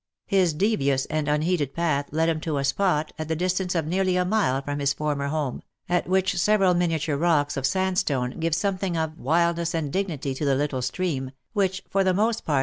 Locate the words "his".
0.25-0.55, 4.79-4.93